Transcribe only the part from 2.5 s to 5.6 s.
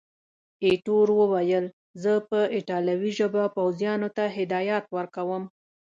ایټالوي ژبه پوځیانو ته هدایات ورکوم.